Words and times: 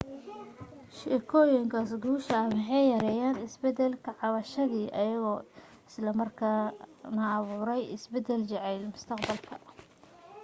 sheekooyinkaas 0.99 1.91
guusha 2.05 2.37
waxay 2.47 2.85
yareeyeen 2.93 3.37
isbeddel 3.47 3.93
ka 4.05 4.11
cabsashadii 4.19 4.91
iyagoo 5.03 5.39
isla 5.89 6.11
markaana 6.21 7.23
abuuraya 7.37 7.89
isbeddel 7.97 8.41
jacayl 8.51 8.81
mustaqbalka 8.93 9.53
ah 9.59 9.65